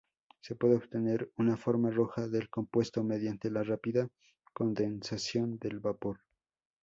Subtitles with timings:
[0.41, 4.09] Se puede obtener una forma roja del compuesto mediante la rápida
[4.51, 6.17] condensación del vapor.